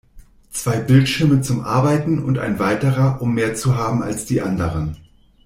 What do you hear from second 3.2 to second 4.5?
um mehr zu haben als die